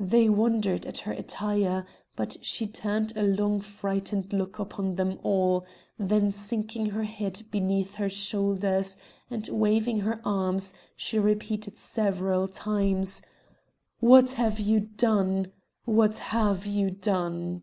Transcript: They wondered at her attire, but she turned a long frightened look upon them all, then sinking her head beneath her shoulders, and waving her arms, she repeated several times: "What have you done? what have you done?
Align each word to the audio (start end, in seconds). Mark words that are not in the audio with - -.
They 0.00 0.30
wondered 0.30 0.86
at 0.86 1.00
her 1.00 1.12
attire, 1.12 1.84
but 2.14 2.38
she 2.40 2.66
turned 2.66 3.14
a 3.14 3.22
long 3.22 3.60
frightened 3.60 4.32
look 4.32 4.58
upon 4.58 4.94
them 4.94 5.18
all, 5.22 5.66
then 5.98 6.32
sinking 6.32 6.86
her 6.86 7.02
head 7.02 7.42
beneath 7.50 7.96
her 7.96 8.08
shoulders, 8.08 8.96
and 9.28 9.46
waving 9.48 10.00
her 10.00 10.22
arms, 10.24 10.72
she 10.96 11.18
repeated 11.18 11.76
several 11.76 12.48
times: 12.48 13.20
"What 14.00 14.30
have 14.30 14.58
you 14.58 14.80
done? 14.80 15.52
what 15.84 16.16
have 16.32 16.64
you 16.64 16.90
done? 16.90 17.62